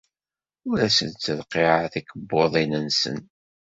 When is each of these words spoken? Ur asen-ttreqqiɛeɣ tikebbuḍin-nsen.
Ur 0.69 0.77
asen-ttreqqiɛeɣ 0.87 1.79
tikebbuḍin-nsen. 1.93 3.17